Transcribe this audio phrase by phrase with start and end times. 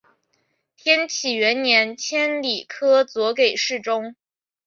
[0.75, 4.15] 天启元年迁礼科左给事中。